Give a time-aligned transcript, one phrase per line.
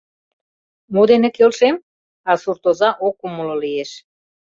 [0.93, 1.75] —Мо дене келшем?—
[2.29, 3.91] а суртоза ок умыло лиеш.